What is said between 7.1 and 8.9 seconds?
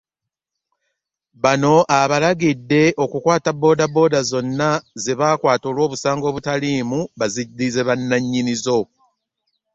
baziddize bannannyinizo.